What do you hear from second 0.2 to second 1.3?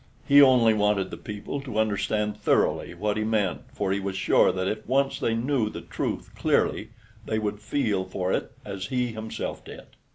He only wanted the